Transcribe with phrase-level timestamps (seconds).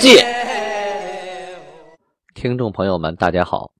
[0.00, 0.16] 鉴》。
[2.34, 3.74] 听众朋友们，大家好。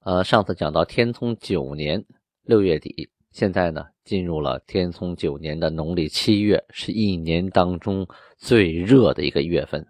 [0.00, 2.02] 呃，上次讲到天聪九年
[2.44, 9.86] 六月底，现在呢进入了天聪九年的农历七月，是一年当中最热的一个月份。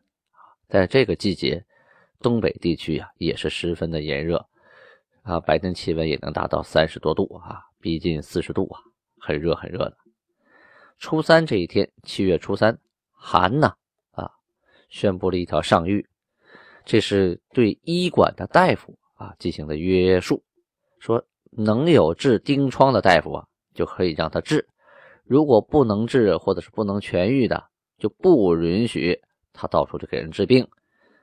[0.68, 1.64] 在这个季节，
[2.18, 4.44] 东北地区啊也是十分的炎热
[5.22, 7.60] 啊，白天气温也能达到三十多度啊。
[7.80, 8.82] 逼近四十度啊，
[9.20, 9.96] 很热很热的。
[10.98, 12.76] 初三这一天，七月初三，
[13.12, 13.72] 寒呢
[14.90, 16.04] 宣布了一条上谕，
[16.84, 20.42] 这是对医馆的大夫啊进行的约束，
[20.98, 24.68] 说能有治丁疮的大夫啊就可以让他治，
[25.24, 27.64] 如果不能治或者是不能痊愈的，
[27.98, 29.18] 就不允许
[29.52, 30.68] 他到处去给人治病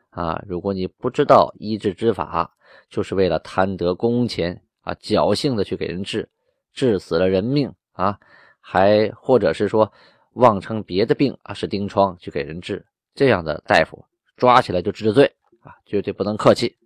[0.09, 0.41] 啊。
[0.47, 2.51] 如果你不知道医治之法，
[2.89, 6.27] 就是为了贪得工钱啊，侥幸的去给人治。
[6.73, 8.19] 治死了人命啊，
[8.59, 9.91] 还或者是说
[10.33, 12.85] 妄称别的病啊是丁疮去给人治，
[13.17, 15.25] 这样的大夫抓起来就治罪
[15.63, 16.77] 啊，绝对不能客气。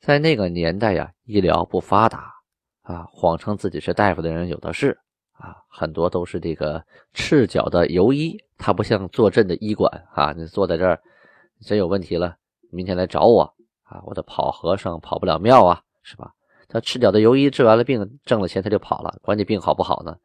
[0.00, 2.34] 在那个年代呀，医疗不发达
[2.82, 4.98] 啊，谎称自己是大夫的人有的是
[5.34, 6.84] 啊，很多都是这个
[7.14, 11.00] 赤脚的游医，他不像坐镇的医馆啊，你坐在这儿
[11.60, 12.36] 真有问题了，
[12.72, 13.42] 明天来找我
[13.84, 16.32] 啊，我的跑和尚跑不了庙啊，是吧？
[16.66, 20.16] 他赤脚的游医治完了病，挣了钱他就跑了，管你病好不好呢？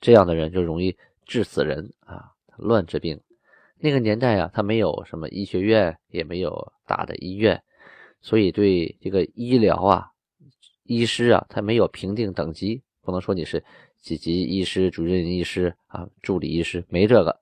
[0.00, 2.32] 这样的人就容易治死人啊！
[2.56, 3.20] 乱治病。
[3.78, 7.62] 那个年代啊，他没有什么医学院，也没有大的医院，
[8.20, 10.08] 所以对这个医疗啊、
[10.84, 13.62] 医师啊，他没有评定等级，不能说你是
[14.00, 17.40] 几级医师、主任医师啊、助理医师，没这个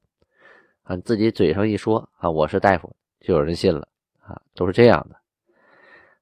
[0.82, 0.96] 啊。
[0.98, 3.88] 自己嘴上一说啊，我是大夫，就有人信了
[4.20, 5.16] 啊，都是这样的。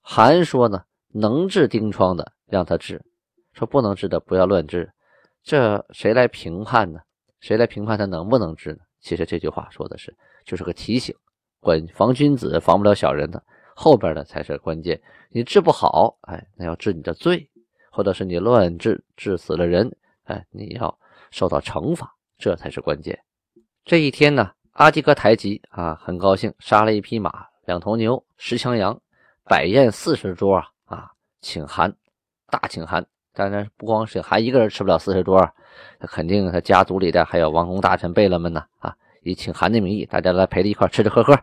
[0.01, 0.85] 韩说呢。
[1.15, 3.05] 能治丁疮的让他治，
[3.53, 4.91] 说不能治的不要乱治，
[5.43, 7.01] 这谁来评判呢？
[7.39, 8.79] 谁来评判他能不能治呢？
[9.03, 11.15] 其实这句话说的是就是个提醒，
[11.61, 13.43] 管防君子防不了小人的，
[13.75, 14.99] 后边的才是关键。
[15.29, 17.51] 你治不好，哎，那要治你的罪，
[17.91, 20.99] 或者是你乱治治死了人，哎，你要
[21.31, 23.19] 受到惩罚，这才是关键。
[23.85, 28.99] 这一天呢，阿基哥台吉啊，很高兴，杀了一匹马，两头牛，十枪羊，
[29.45, 31.11] 摆宴四十桌啊啊。
[31.41, 31.93] 请函，
[32.47, 35.41] 大请函，当然不光是韩一个人吃不了四十桌，
[35.99, 38.95] 他肯定他家族里的还有王公大臣贝勒们呢啊！
[39.23, 41.39] 以请韩的名义，大家来陪着一块吃吃喝喝，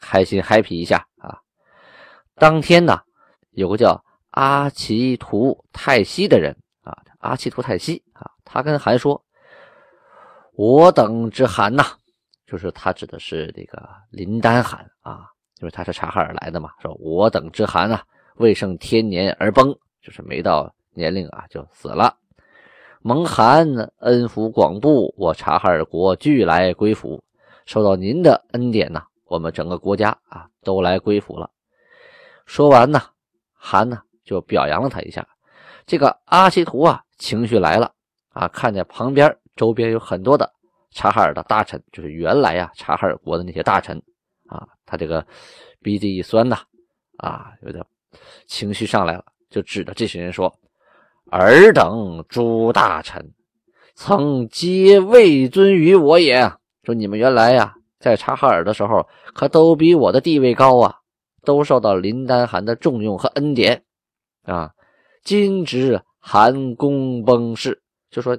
[0.00, 1.38] 开心 happy 一下啊！
[2.34, 3.00] 当天呢，
[3.52, 9.24] 有个叫阿奇图泰西的人啊，阿奇图泰西啊，他跟韩说
[10.54, 11.84] ：“我等之韩呐，
[12.46, 15.26] 就是他指的是这个林丹汗啊，
[15.60, 18.04] 因为他是察哈尔来的嘛，说我等之韩啊。”
[18.36, 22.16] 未胜天年而崩，就是没到年龄啊就死了。
[23.00, 23.66] 蒙汗
[23.98, 27.22] 恩福广布，我察哈尔国俱来归服，
[27.66, 31.50] 受到您的恩典呢，我们整个国家啊都来归服了。
[32.46, 33.02] 说完呢，
[33.54, 35.26] 汗呢就表扬了他一下。
[35.84, 37.92] 这个阿西图啊情绪来了
[38.30, 40.48] 啊，看见旁边周边有很多的
[40.92, 44.00] 察哈尔的大臣，就是原来呀察哈尔国的那些大臣
[44.46, 45.26] 啊，他这个
[45.80, 46.56] 鼻子一酸呐
[47.16, 47.84] 啊，有点。
[48.46, 50.54] 情绪上来了，就指着这些人说
[51.32, 53.32] ：“尔等诸大臣，
[53.94, 56.52] 曾皆位尊于我也。
[56.84, 60.96] 说你们原来呀，在察哈尔的时候，可都比我的地位高啊，
[61.42, 63.82] 都受到林丹汗的重用和恩典
[64.42, 64.72] 啊。
[65.24, 68.38] 今值汗公崩逝，就说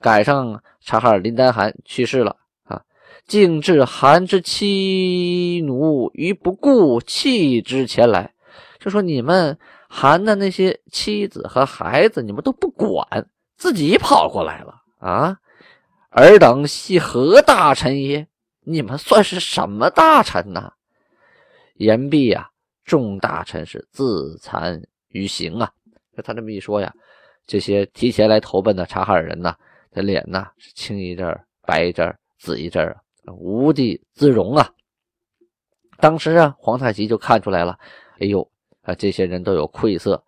[0.00, 2.82] 赶上察哈尔林丹汗去世了啊，
[3.28, 8.32] 竟置汗之妻奴于不顾，弃之前来。”
[8.80, 9.58] 就说你们
[9.88, 13.06] 韩的那些妻子和孩子，你们都不管，
[13.56, 15.38] 自己跑过来了啊！
[16.10, 18.26] 尔等系何大臣也？
[18.60, 20.72] 你们算是什么大臣呢？
[21.74, 22.50] 言毕呀，
[22.84, 25.70] 众大臣是自惭于行啊！
[26.24, 26.92] 他这么一说呀，
[27.46, 29.54] 这些提前来投奔的察哈尔人呐，
[29.92, 32.84] 这脸呐是青一阵白一阵紫一阵
[33.24, 34.68] 啊无地自容啊！
[35.98, 37.78] 当时啊，皇太极就看出来了，
[38.18, 38.50] 哎呦！
[38.86, 40.22] 啊，这些人都有愧色，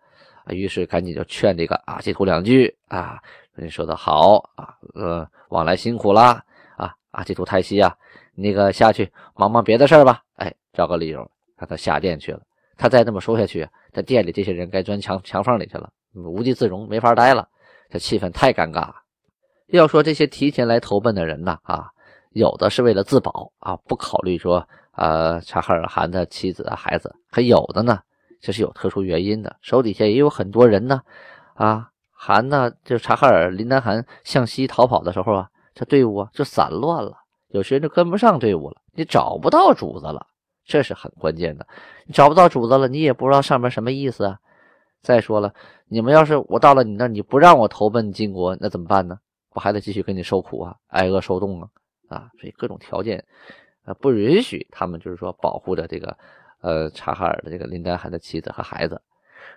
[0.49, 3.19] 于是赶紧就劝这个阿基图两句啊，
[3.55, 6.43] 你说的好啊，呃，往来辛苦啦
[6.77, 7.95] 啊，阿基图泰西啊，
[8.35, 11.19] 那个下去忙忙别的事儿吧，哎，找个理由
[11.57, 12.41] 让他下殿去了。
[12.77, 17.47] 他再这么说下去，在店里这些人该钻墙墙缝里去了，无地自容，没法待了。
[17.89, 18.89] 这气氛太尴尬。
[19.67, 21.89] 要说这些提前来投奔的人呢，啊，
[22.31, 24.65] 有的是为了自保啊，不考虑说，
[24.95, 27.99] 呃，察哈尔汗的妻子啊、孩子；还有的呢，
[28.39, 31.01] 这是有特殊原因的，手底下也有很多人呢，
[31.55, 37.17] 啊，韩呢，就察哈尔林丹汗向西逃跑的时候啊，这队伍啊就散乱了，
[37.49, 40.25] 有些人就跟不上队伍了，你找不到主子了。
[40.65, 41.65] 这是很关键的，
[42.05, 44.37] 你找不到主子了，你也不知道上面什么意思啊。
[45.01, 45.51] 再说了，
[45.87, 49.17] 你们要是我到了你那，你不让我投奔金国，那怎么办呢？
[49.55, 51.67] 我还得继续跟你受苦啊，挨饿受冻啊
[52.07, 52.29] 啊！
[52.39, 53.25] 所以各种条件，
[53.83, 56.15] 啊，不允许他们就是说保护着这个
[56.61, 59.01] 呃察哈尔的这个林丹汗的妻子和孩子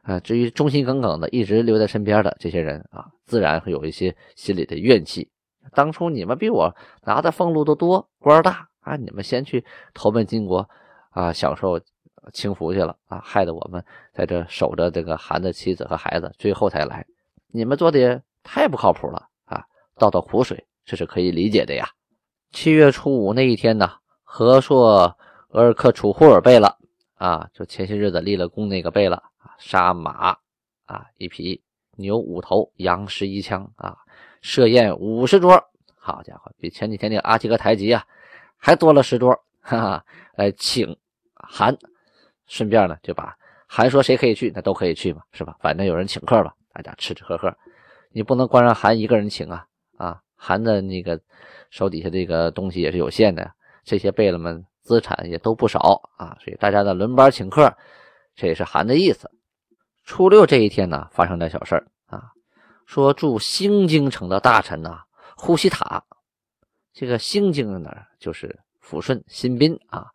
[0.02, 0.20] 啊。
[0.20, 5.30] 至于忠心耿耿的一直留在身边的这些人啊，自然会有一些心里的怨气。
[5.74, 9.64] 当初你们比我拿的俸禄都多，官大啊，你们先去
[9.94, 10.68] 投奔金国。
[11.14, 11.78] 啊，享受
[12.32, 13.20] 清福去了啊！
[13.22, 13.84] 害得我们
[14.14, 17.04] 在这守着这个韩的妻子和孩子，最后才来。
[17.48, 19.62] 你们做的也太不靠谱了啊！
[19.98, 21.86] 倒倒苦水，这是可以理解的呀。
[22.50, 23.90] 七月初五那一天呢，
[24.22, 25.14] 和硕
[25.50, 26.78] 额尔克楚呼尔贝了
[27.22, 30.36] 啊，就前些日子立了功那个贝勒啊，杀马
[30.86, 31.62] 啊一匹，
[31.96, 33.96] 牛五头，羊十一枪啊，
[34.40, 35.62] 设宴五十桌。
[35.94, 38.04] 好家伙，比前几天那个阿提格台吉啊
[38.56, 40.04] 还多了十桌，哈哈，
[40.34, 40.96] 来请。
[41.36, 41.78] 韩，
[42.48, 43.36] 顺便呢就把
[43.68, 45.56] 韩说谁可以去，那都可以去嘛，是吧？
[45.60, 47.56] 反正有人请客吧，大家吃吃喝喝，
[48.10, 49.64] 你不能光让韩一个人请啊
[49.96, 50.20] 啊！
[50.34, 51.20] 韩的那个
[51.70, 53.52] 手底下这个东西也是有限的，
[53.84, 57.74] 这些贝勒们资产也都不少啊，所以大家呢轮班请客，
[58.34, 59.30] 这也是韩的意思。
[60.04, 62.32] 初六这一天呢，发生点小事啊，
[62.86, 64.98] 说驻兴京城的大臣呢
[65.36, 66.04] 呼吸塔，
[66.92, 70.08] 这个兴京呢就是抚顺新宾啊。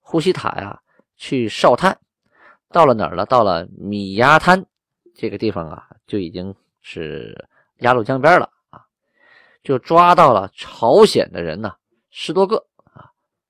[0.00, 0.80] 呼吸塔呀，
[1.16, 1.98] 去哨探，
[2.70, 3.26] 到了哪儿了？
[3.26, 4.64] 到了米亚滩
[5.14, 7.48] 这个地方啊，就已经是
[7.80, 8.80] 鸭绿江边了啊，
[9.62, 11.74] 就抓到了朝鲜的人呢，
[12.10, 12.66] 十多个，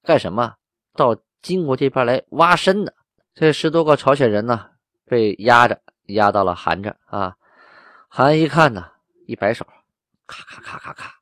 [0.08, 0.54] 干什么？
[0.94, 2.94] 到金国这边来挖参的。
[3.34, 4.70] 这十多个朝鲜人呢，
[5.04, 7.36] 被压着，压到了韩这啊。
[8.08, 8.86] 韩一看呢，
[9.26, 9.66] 一摆手，
[10.26, 11.12] 咔咔咔咔咔，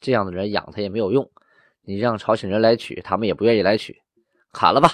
[0.00, 1.30] 这样的人养他也没有用，
[1.82, 4.02] 你让朝鲜人来取，他们也不愿意来取。
[4.50, 4.90] 砍了吧！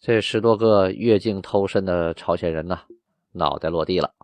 [0.00, 2.80] 这十多个越境偷参的朝鲜人呢，
[3.32, 4.14] 脑袋落地了。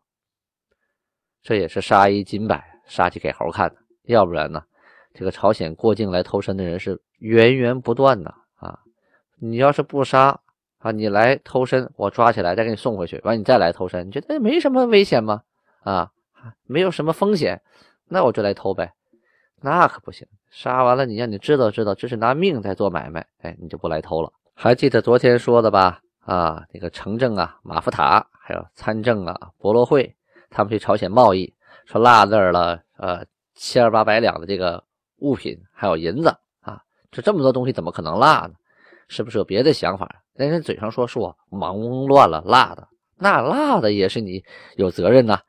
[1.43, 3.77] 这也是杀一儆百，杀鸡给猴看的。
[4.05, 4.63] 要不然呢，
[5.13, 8.35] 这个朝鲜过境来偷参的人是源源不断的！
[9.37, 10.41] 你要是不杀
[10.79, 15.43] 啊，你来偷身，我抓起来再给你送回去，完你再来偷身，你觉得没什么危险吗？
[15.83, 16.11] 啊，
[16.67, 17.63] 没有什么风险，
[18.09, 18.93] 那我就来偷呗。
[19.61, 24.31] 那可不行，杀完了你让你知道知道，这是拿命在做买卖，哎，你就不来偷了。
[24.55, 26.01] 还记得昨天说的吧？
[26.21, 30.15] 啊，那个城正啊，马福塔，还有参政啊，博罗会，
[30.51, 31.53] 他们去朝鲜贸易，
[31.87, 34.85] 说落那儿了，呃，千八百两的这个
[35.19, 38.55] 物品，还有银子啊，这这么多东西怎么可能落呢？
[39.09, 40.23] 是不是有别的想法？
[40.35, 44.45] 人家嘴上说是我忙乱了辣的，那辣的也是你
[44.77, 45.41] 有责任呐。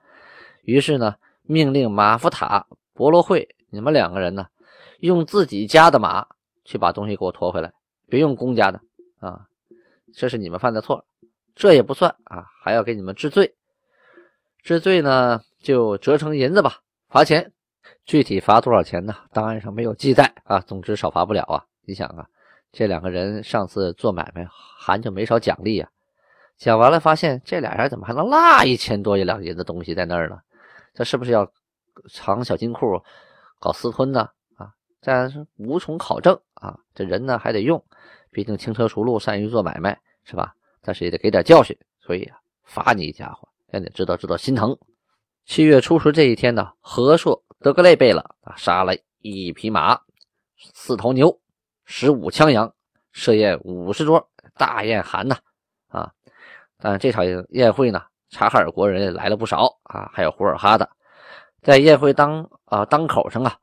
[0.63, 4.47] 于是呢，命令马福塔、博罗会，你们两个人呢，
[4.99, 6.27] 用自己家的马
[6.63, 7.73] 去把东西给我拖回来，
[8.07, 8.79] 别用公家的。
[9.19, 9.47] 啊，
[10.13, 11.05] 这是你们犯的错，
[11.55, 13.55] 这也不算啊，还要给你们治罪。
[14.61, 16.79] 治罪呢，就折成银子吧，
[17.09, 17.51] 罚钱。
[18.03, 19.15] 具体罚多少钱呢？
[19.31, 20.59] 档案上没有记载啊。
[20.59, 21.65] 总之少罚不了啊。
[21.85, 22.27] 你想啊，
[22.75, 25.89] 这两个人上次做买卖，韩就没少奖励啊。
[26.57, 30.37] 讲完了，发现这俩人怎么还能落一千多一两银子东西在那儿呢？
[30.93, 31.49] 这是不是要
[32.11, 33.01] 藏小金库
[33.61, 34.29] 搞私吞呢？
[34.57, 36.77] 啊，但是无从考证啊。
[36.93, 37.81] 这人呢还得用。
[38.29, 40.53] 毕竟轻车熟路，善于做买卖，是吧？
[40.81, 44.77] 但是也得给点教训，所以啊，罚你一家伙，让你知道知道心疼。
[45.45, 49.97] 七月初十这一天呢，和硕德格勒贝勒啊，杀了一匹马，
[50.73, 51.39] 四头牛，
[51.85, 52.73] 十五枪羊，
[53.11, 55.37] 设宴五十桌，大宴韩呐
[55.87, 56.11] 啊！
[56.77, 60.89] 但这场宴会呢，察哈尔国人来了不少啊，还有胡尔哈的，
[61.61, 63.57] 在宴会当啊当口上啊，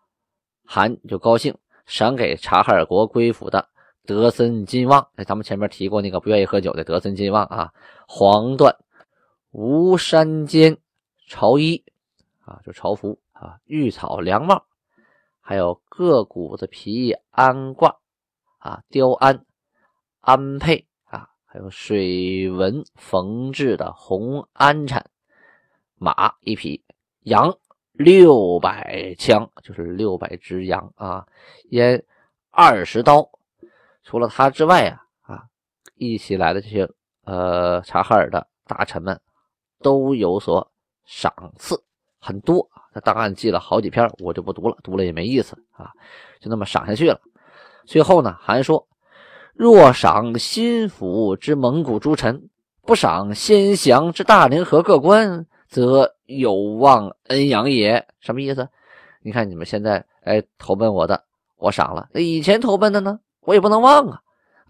[0.65, 3.69] 韩就高兴，赏给察哈尔国归附的。
[4.05, 7.73] 德森金旺，哎，咱们前面提过那个不愿意喝酒的德森金旺啊，
[8.09, 8.75] 黄缎
[9.53, 10.77] 吴山间
[11.29, 11.85] 朝衣
[12.45, 14.65] 啊，就朝服啊，玉草凉帽，
[15.41, 17.97] 还有各股子皮鞍挂
[18.63, 19.45] 啊，雕鞍
[20.21, 25.11] 鞍佩啊，还有水纹缝制的红鞍产
[25.97, 26.85] 马一匹，
[27.23, 27.59] 羊
[27.91, 31.27] 六百枪，就是六百只羊啊，
[31.71, 32.05] 烟
[32.53, 33.29] 二十刀。
[34.05, 35.45] 除了他之外啊，啊，
[35.97, 36.89] 一起来的这些
[37.25, 39.21] 呃察哈尔的大臣们
[39.81, 40.71] 都有所
[41.05, 41.83] 赏赐，
[42.21, 42.71] 很多。
[42.95, 45.91] 他档案记了好几篇，我就不读了，读了也没意思啊，
[46.41, 47.21] 就那么赏下去了。
[47.87, 48.87] 最后呢，还说：
[49.55, 52.49] 若赏新府之蒙古诸臣，
[52.83, 58.07] 不赏先降之大凌河各官，则有忘恩养也。
[58.21, 58.69] 什么意思？
[59.23, 61.25] 你看你们现在哎投奔我的，
[61.57, 64.21] 我赏了；那以前投奔的呢，我也不能忘啊。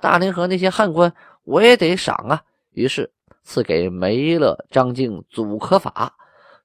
[0.00, 1.14] 大凌河那些汉官，
[1.45, 2.42] 我也得赏啊。
[2.73, 3.11] 于是
[3.45, 6.14] 赐给梅勒、张敬、祖可法、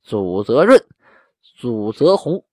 [0.01, 0.83] 祖泽润。
[1.59, 2.43] 祖泽红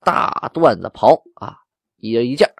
[0.00, 1.58] 大缎子袍啊，
[1.96, 2.50] 一人一件，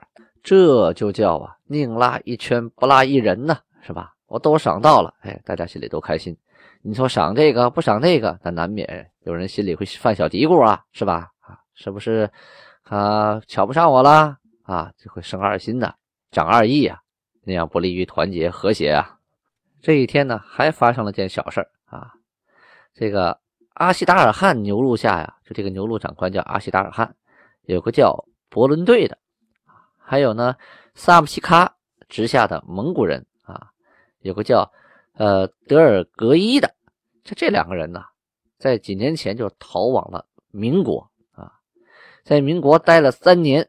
[0.43, 4.15] 这就叫啊宁拉一圈不拉一人呢，是吧？
[4.27, 6.37] 我都赏到了，哎，大家心里都开心。
[6.83, 11.31] 你说赏这个不赏那个，那难免有人心里会犯小嘀咕啊，是吧？
[11.41, 12.31] 啊，是不是
[12.85, 13.41] 啊？
[13.47, 14.93] 瞧不上我了啊？
[14.99, 15.95] 就会生二心的，
[16.31, 16.99] 长二意啊，
[17.45, 19.19] 那样不利于团结和谐啊。
[19.81, 22.13] 这一天呢，还发生了件小事啊，
[22.95, 23.41] 这个。
[23.75, 27.17] 阿西达尔汗牛录下呀，就这个牛录长官叫阿西达尔汗，
[27.63, 29.17] 有个叫伯伦队的，
[30.13, 30.55] 还有呢
[30.95, 31.67] 萨姆西喀
[32.07, 33.71] 直下的蒙古人啊，
[34.19, 34.71] 有个叫
[35.15, 36.75] 呃德尔格伊的，
[37.25, 38.05] 就这两个人呢，
[38.59, 41.51] 在几年前就逃往了民国啊，
[42.25, 43.67] 在民国待了三年，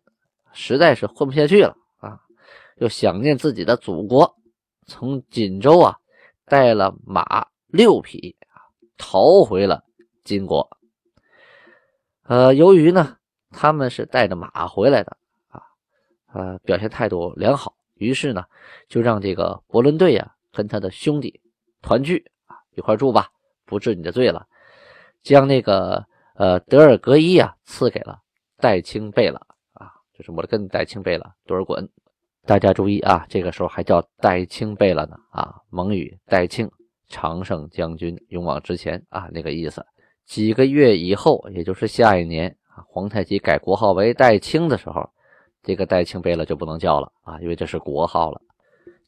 [0.51, 2.19] 实在是混不下去了啊，
[2.75, 4.35] 又想念自己的祖国，
[4.85, 5.97] 从锦州啊
[6.43, 9.81] 带了马六匹啊，逃回了。
[10.25, 10.77] 金国，
[12.23, 13.15] 呃，由于呢，
[13.49, 15.15] 他们是带着马回来的，
[16.33, 18.43] 呃，表现态度良好，于是呢，
[18.87, 21.39] 就让这个伯伦队呀跟他的兄弟
[21.81, 23.27] 团聚啊，一块住吧，
[23.65, 24.47] 不治你的罪了，
[25.21, 28.19] 将那个呃德尔格伊啊赐给了
[28.57, 29.39] 戴青贝勒
[29.73, 31.87] 啊，就是我的跟戴青贝勒多尔衮。
[32.45, 36.69] 大家注意啊，这个时候还叫戴青贝勒呢啊，蒙语戴青，
[37.07, 39.85] 常胜将军，勇往直前啊，那个意思。
[40.25, 45.09] 几个月以后，也就是下一年啊，皇太极改国号为代清的时候，
[45.63, 48.41] 这个代清贝勒就不能叫了啊，因为这是国号了。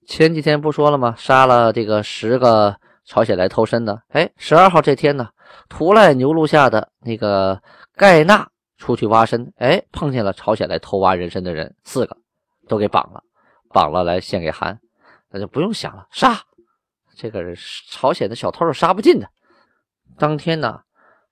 [0.07, 1.13] 前几天不说了吗？
[1.17, 4.01] 杀了这个十个朝鲜来偷参的。
[4.09, 5.29] 哎，十二号这天呢，
[5.69, 7.61] 图赖牛录下的那个
[7.95, 8.47] 盖纳
[8.77, 12.17] 出去挖参，哎，碰见了朝鲜来偷挖人参的人，四个
[12.67, 13.21] 都给绑了，
[13.69, 14.79] 绑了来献给韩，
[15.29, 16.35] 那就不用想了，杀
[17.15, 17.43] 这个
[17.89, 19.27] 朝鲜的小偷是杀不尽的。
[20.17, 20.81] 当天呢。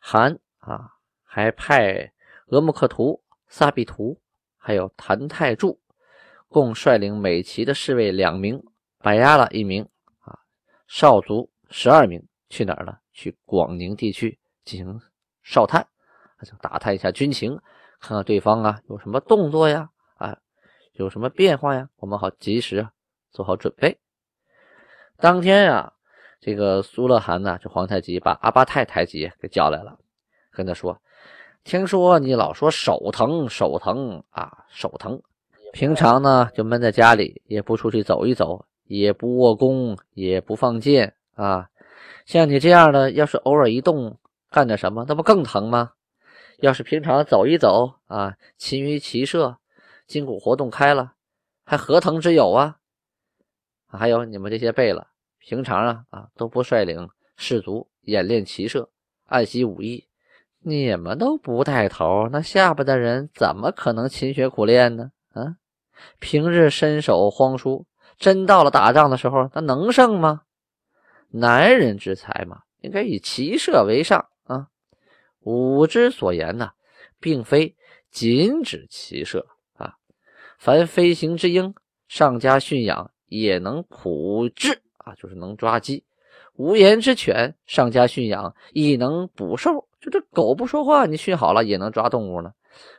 [0.05, 0.89] 韩啊，
[1.23, 2.11] 还派
[2.47, 4.19] 额木克图、萨比图，
[4.63, 5.77] 还有谭泰柱，
[6.47, 8.63] 共率领美旗的侍卫两名，
[8.99, 9.83] 白押了一名
[10.19, 10.39] 啊，
[10.87, 12.97] 少卒十二名，去哪儿呢？
[13.11, 15.01] 去广宁地区进行
[15.41, 15.85] 哨探，
[16.45, 17.59] 就打探一下军情，
[17.99, 20.37] 看看对方啊有什么动作呀，啊
[20.93, 22.87] 有什么变化呀，我们好及时
[23.31, 23.99] 做好准备。
[25.17, 25.93] 当天呀。
[26.45, 29.97] 这个苏勒汗呢，这皇太极把阿巴泰太极给叫来了，
[30.51, 31.01] 跟他说
[31.63, 35.21] ：“听说你老说手疼，手疼啊，手疼。
[35.71, 41.69] 平常呢就闷在家里，也不出去走一走，也不握弓，也不放箭啊。
[42.25, 45.91] 像你这样的，要是偶尔一动，干点什么，那不更疼吗？
[46.59, 49.57] 要是平常走一走啊，勤于骑射，
[50.05, 51.13] 筋骨活动开了，
[51.65, 52.77] 还何疼之有啊？
[53.87, 55.07] 还有你们这些贝勒。”
[55.45, 58.89] 平常啊啊都不率领士卒演练骑射、
[59.25, 60.07] 爱惜武艺，
[60.65, 65.11] 你们都不带头，那下边的人怎么可能勤学苦练呢？
[65.33, 65.57] 啊，
[66.19, 67.85] 平日身手荒疏，
[68.17, 70.43] 真到了打仗的时候，他能胜吗？
[71.29, 74.67] 男人之才嘛，应该以骑射为上啊。
[75.41, 76.71] 武之所言呢，
[77.19, 77.75] 并非
[78.09, 79.95] 仅指骑射啊，
[80.57, 81.75] 凡飞行之鹰，
[82.07, 84.81] 上家驯养也能普治。
[84.99, 86.05] 啊，就是能抓鸡；
[86.53, 89.89] 无言之犬，上家驯养亦能捕兽。
[90.03, 92.51] 就这狗不说话，你训好了也能抓动物呢。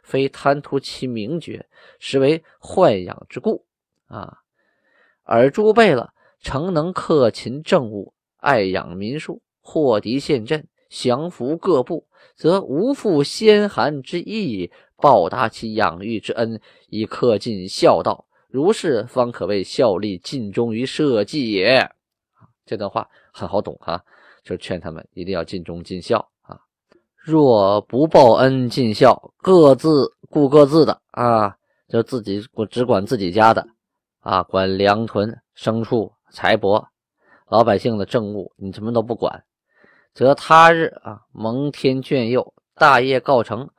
[0.02, 1.68] 非贪图其名爵，
[1.99, 3.66] 实为豢养之故
[4.06, 4.38] 啊。
[5.23, 16.58] 而诸贝勒诚能克勤政务，爱养民庶，获敌陷阵，降服各部，则无负先寒之意，报答其养育之恩，
[16.88, 18.26] 以克尽孝道。
[18.49, 21.90] 如是方可谓效力尽忠于社稷也。
[22.64, 24.02] 这段话很好懂哈，
[24.42, 26.30] 就劝他们一定要尽忠尽孝。
[27.25, 31.57] 若不报恩尽孝，各自顾各自的啊，
[31.88, 33.66] 就自己我只管自己家的
[34.21, 36.85] 啊，管粮屯、牲畜、财帛，
[37.49, 39.43] 老百姓的政务你什么都不管，
[40.12, 43.71] 则他日啊蒙天眷佑，大业告成，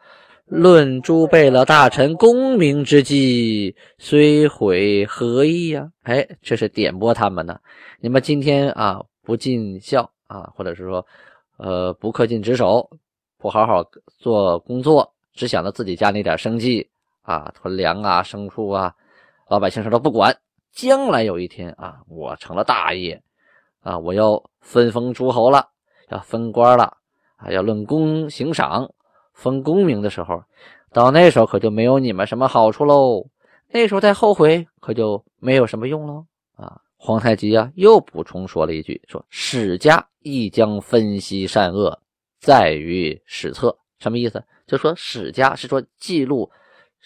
[0.46, 5.92] 论诸贝勒大臣功名之际，虽毁何意呀？
[6.02, 7.60] 哎，这是点拨他们呢。
[8.00, 11.06] 你们今天啊不尽孝啊，或者是说，
[11.58, 12.90] 呃不恪尽职守，
[13.46, 13.84] 不好好
[14.18, 16.90] 做工作，只想着自己家那点生计
[17.22, 18.92] 啊，囤粮啊、牲畜啊，
[19.48, 20.36] 老百姓啥都不管。
[20.72, 23.22] 将来有一天啊，我成了大业
[23.82, 25.70] 啊，我要分封诸侯了，
[26.10, 26.98] 要分官了
[27.36, 28.90] 啊，要论功行赏。
[29.32, 30.42] 分功名的时候，
[30.92, 33.28] 到那时候可就没有你们什么好处喽。
[33.70, 36.25] 那时候再后悔，可就没有什么用喽。
[36.56, 42.00] 啊，皇太极啊，又补充说了一句：说史家亦将分析善恶，
[42.46, 43.75] 在于史册。
[43.98, 44.44] 什么意思？
[44.68, 46.52] 就说史家是说记录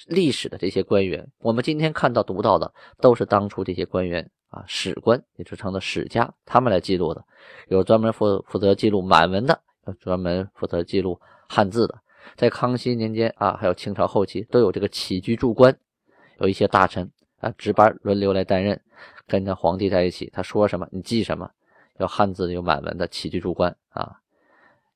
[0.07, 1.25] 历史的这些官员。
[1.37, 7.23] 我们今天看到读到的，都是当初这些官员啊，史官，也就成了史家，他们来记录的。
[7.69, 11.17] 有专门负负责记录满文的，有专门负责记录
[11.47, 11.97] 汉字的。
[12.35, 15.73] 在康熙年间啊，还有清朝后期，都有这个起居注官，
[16.39, 18.81] 有一些大臣啊值班轮流来担任，
[19.25, 21.49] 跟着皇帝在一起，他说什么你记什么，
[21.99, 24.18] 有汉字的有满文的起居注官啊，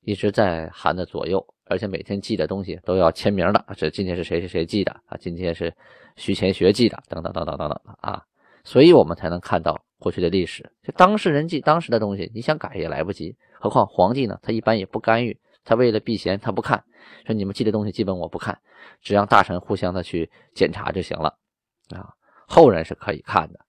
[0.04, 5.74] 一直在函的左右，而且每天记的东西都要签名的，这今天是谁谁谁记的啊，今天是
[6.16, 8.22] 徐乾学记的，等等等等等等啊，
[8.64, 15.38] 所以我们才能看到过去的历史，就当事人记当时的东西，你想改也来不及，何况皇帝呢，他一般也不干预。
[15.66, 16.84] 他为了避嫌，他不看，
[17.26, 18.58] 说你们记的东西基本我不看，
[19.00, 21.38] 只让大臣互相的去检查就行了，
[21.96, 22.12] 啊，
[22.46, 23.60] 后人是可以看的。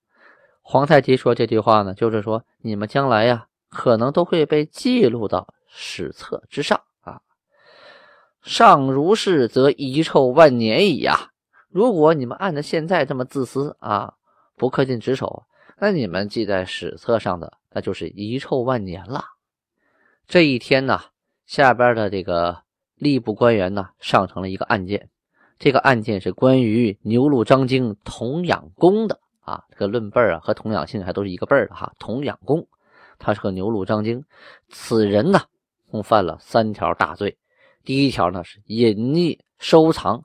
[0.61, 7.21] 皇太极说这句话呢，就是说你们将来呀，可能都会被记录到史册之上啊。
[8.41, 11.31] 上如是，则遗臭万年矣呀。
[11.67, 14.13] 如果你们按照现在这么自私啊，
[14.55, 15.43] 不恪尽职守，
[15.77, 19.25] 那你们记在史册上的，那就是遗臭万年了。
[20.25, 21.01] 这一天呢。
[21.45, 22.63] 下边的这个
[22.97, 25.11] 吏部官员呢，上呈了一个案件。
[25.59, 29.63] 这个案件是关于牛录张京童养公的啊。
[29.69, 31.93] 这个论辈儿啊和童养性还都是一个辈儿的哈。
[31.99, 32.67] 童养公，
[33.19, 34.25] 他是个牛录张京，
[34.69, 35.41] 此人呢，
[35.89, 37.37] 共犯了三条大罪。
[37.83, 40.23] 第一条呢是隐匿收藏，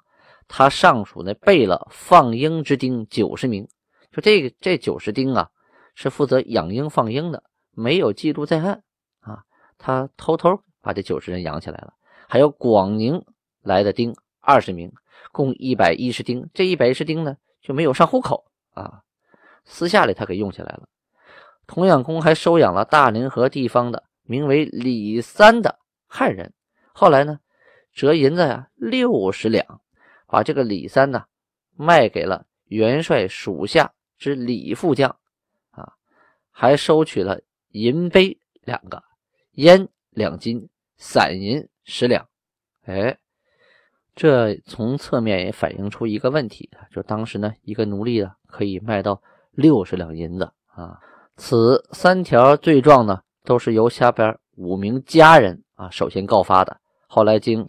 [0.48, 3.68] 他上属那贝勒放鹰之丁九十名，
[4.10, 5.50] 就这个这九十丁啊，
[5.94, 7.42] 是负责养鹰放鹰的，
[7.72, 8.82] 没有记录在案
[9.20, 9.44] 啊。
[9.78, 10.60] 他偷偷。
[10.82, 11.92] 把这九十人养起来了，
[12.26, 13.22] 还有广宁
[13.60, 14.90] 来的丁二十名，
[15.30, 16.48] 共一百一十丁。
[16.54, 19.02] 这一百一十丁呢，就没有上户口啊，
[19.66, 20.88] 私下里他给用起来了。
[21.66, 26.52] 童养公还收养了大凌河地方的名为李三的汉人，
[26.92, 27.40] 后来呢，
[27.92, 29.80] 折银子呀六十两，
[30.28, 31.24] 把这个李三呢
[31.74, 35.16] 卖给了元帅属下之李副将
[35.72, 35.94] 啊，
[36.52, 37.40] 还收取了
[37.70, 39.02] 银杯两个，
[39.54, 40.68] 烟两斤。
[41.02, 42.28] 散银十两，
[42.82, 43.16] 哎，
[44.14, 51.00] 这从侧面也反映出一个问题，就当时呢，一个奴隶啊可以卖到六十两银子啊。
[51.38, 57.66] 此三条罪状呢，都是由下边五名家人啊首先告发的，后来经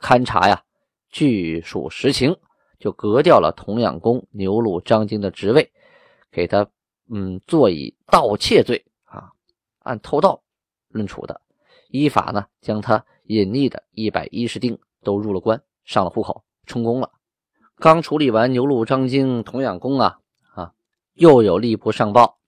[0.00, 0.62] 勘查呀，
[1.10, 2.36] 据属实情，
[2.78, 5.72] 就革掉了童养公牛录张经的职位，
[6.30, 6.68] 给他
[7.10, 9.30] 嗯做以盗窃罪啊，
[9.80, 10.42] 按偷盗
[10.88, 11.40] 论处的。
[11.88, 17.10] 依法呢，将他隐匿的一百一十丁都入了关，上了户口，充公了。
[17.78, 20.18] 刚处理完牛录张经童养公啊
[20.54, 20.72] 啊，
[21.14, 22.38] 又有吏部上报，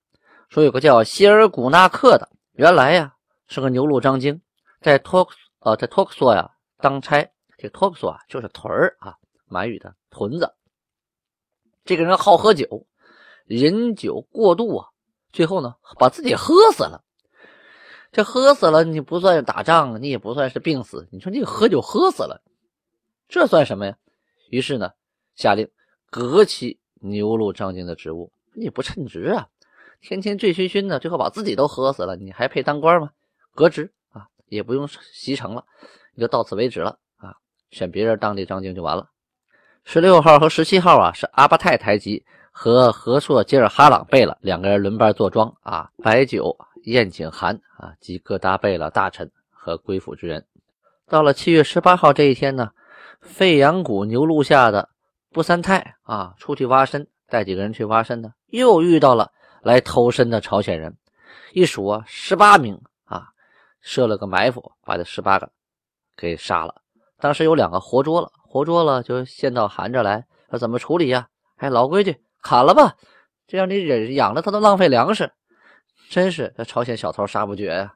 [0.49, 2.29] 说有个叫希尔古纳克的，
[2.59, 3.15] 原来呀
[3.47, 4.43] 是个牛鹿张京，
[4.81, 7.31] 在托克呃在托克索呀当差。
[7.57, 9.17] 这托克索啊就是屯儿啊，
[9.47, 10.53] 满语的屯子。
[11.85, 12.85] 这个人好喝酒，
[13.47, 14.89] 饮酒过度啊，
[15.33, 17.05] 最后呢把自己喝死了。
[18.11, 21.07] 这喝死了，你不算打仗，你也不算是病死。
[21.13, 22.43] 你说你喝酒喝死了，
[23.29, 23.97] 这算什么呀？
[24.51, 24.91] 于是呢，
[25.37, 25.71] 下令
[26.11, 28.33] 革其牛鹿张京的职务。
[28.53, 29.49] 你不称职啊，
[30.01, 33.11] 天天醉醺醺的，最后把自己都喝死了，你还配当官吗？
[33.55, 35.65] 革职啊，也不用袭城了，
[36.15, 37.35] 你就到此为止了啊，
[37.71, 39.09] 选别人当这张经就完了。
[39.85, 46.57] 十六号和十七号啊，是阿巴泰台吉和和硕吉尔哈朗贝勒两个人轮班坐庄啊，摆酒。
[46.85, 50.47] 宴请函啊，及各大贝勒大臣和归附之人。
[51.07, 52.71] 到了七月十八号这一天呢，
[53.21, 54.89] 费阳谷牛录下的
[55.31, 60.97] 布三泰啊，出去挖参，带几个人去挖参呢，又遇到了来偷身的朝鲜人，
[61.53, 63.29] 一数啊，十八名啊，
[63.81, 65.51] 设了个埋伏，把这十八个
[66.17, 66.83] 给杀了。
[67.19, 71.29] 当时有两个活捉了，活捉了就献到韩这来，说怎么处理呀？
[71.57, 72.95] 哎，老规矩，砍了吧，
[73.47, 75.33] 这样你忍养着他都浪费粮食。
[76.09, 77.95] 真是这朝鲜小偷杀不绝呀！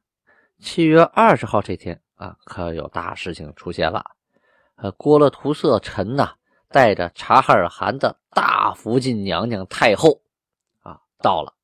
[0.59, 4.05] 七月二十号这天啊，可有大事情出现了。
[4.77, 6.35] 呃，郭勒图色臣呐，
[6.69, 10.21] 带着察哈尔汗的大福晋娘娘太后
[11.23, 11.55] 到了。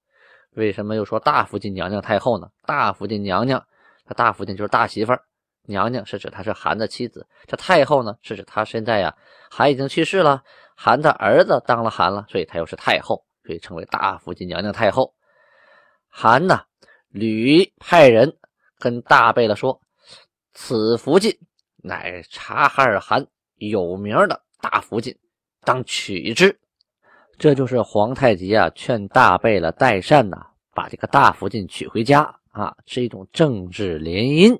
[0.52, 2.48] 为什么又说大福晋娘娘太后呢？
[2.64, 3.62] 大福晋娘娘，
[4.06, 5.22] 她大福晋就是大媳妇儿，
[5.64, 7.26] 娘娘是指她是韩的妻子。
[7.46, 9.14] 这太后呢，是指她现在呀，
[9.50, 10.42] 韩已经去世了，
[10.74, 15.14] 韩的儿子当了韩了，所以她又是太后，所以称为大福晋娘娘太后。
[16.08, 16.62] 韩呢，
[17.08, 18.38] 屡派人
[18.78, 19.80] 跟大贝勒说，
[20.54, 21.36] 此福晋。
[21.80, 25.16] 乃察哈尔汗有名的大福晋，
[25.62, 26.58] 当取之。
[27.38, 34.54] 这就是皇太极啊，劝大贝勒代善呐，把这个大福晋娶回家啊，是一种政治联姻。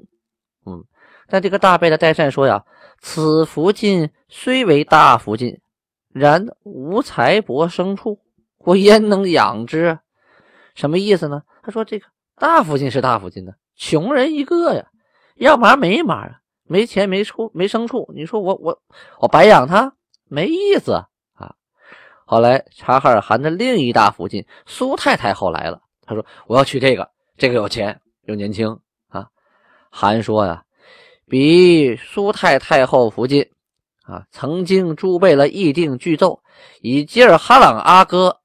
[0.64, 0.84] 嗯，
[1.26, 2.64] 但这个大贝勒代善说呀，
[3.00, 5.60] 此福晋虽为大福晋，
[6.12, 8.20] 然无财帛牲畜，
[8.58, 9.98] 我焉能养之？
[10.74, 11.42] 什么意思呢？
[11.62, 14.86] 他说这个大福晋是大福晋的，穷人一个呀，
[15.34, 16.40] 要嘛没嘛啊。
[16.70, 18.78] 没钱没处没牲畜，你说我我
[19.20, 19.94] 我白养他
[20.28, 21.02] 没意思！
[22.30, 29.26] 后来察哈尔汗的另一大福晋苏太太后来了，他说我要娶这个，这个有钱又年轻啊。
[29.88, 30.62] 韩说呀，
[31.26, 33.48] 比苏太太后福晋
[34.02, 36.42] 啊，曾经诸备了议定具奏，
[36.82, 38.40] 以吉尔哈朗阿哥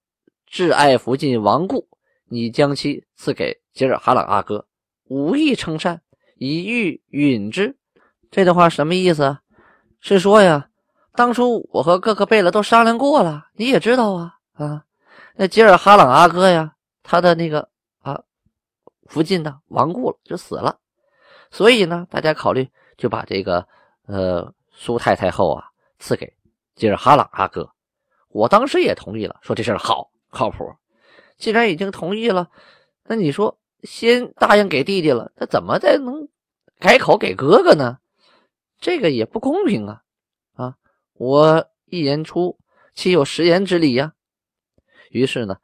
[0.49, 1.85] 挚爱福晋亡故，
[2.29, 4.65] 你将其赐给吉尔哈朗阿哥，
[5.09, 6.01] 无意称善，
[6.37, 7.75] 以欲允之。
[8.31, 9.39] 这段话什么意思？
[9.99, 10.69] 是说呀，
[11.15, 14.83] 当初我和各个贝勒都商量过了，你也知道啊啊，
[15.35, 16.73] 那吉尔哈朗阿哥呀，
[17.03, 17.69] 他的那个
[18.01, 18.23] 啊，
[19.07, 20.77] 福晋呢亡故了，就死了，
[21.51, 23.67] 所以呢，大家考虑就把这个
[24.07, 25.65] 呃苏太太后啊
[25.99, 26.33] 赐给
[26.75, 27.69] 吉尔哈朗阿哥。
[28.29, 30.73] 我当时也同意了，说这事好靠谱。
[31.37, 32.49] 既然已经同意了，
[33.03, 36.27] 那你说先答应给弟弟了，那怎么再能
[36.79, 37.99] 改口给哥哥呢？
[38.79, 40.02] 这个也不公平啊！
[41.13, 42.57] 我一言出，
[42.95, 44.13] 岂有食言之理呀？
[45.11, 45.55] 于是呢，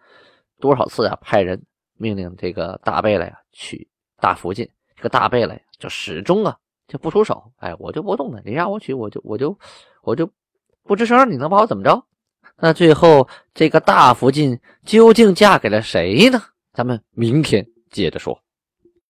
[0.60, 1.62] 多少次啊，派人
[1.96, 6.58] 命令这个大贝勒呀娶大福晋，这个大贝勒呀就始终啊
[6.88, 7.52] 就不出手。
[7.58, 9.58] 哎，我就不动了，你让我娶，我就我就
[10.04, 10.32] 我就
[10.84, 12.06] 不吱声，你能把我怎么着？
[12.58, 16.42] 那最后这个大福晋究竟嫁给了谁呢？
[16.74, 18.40] 咱们明天接着说。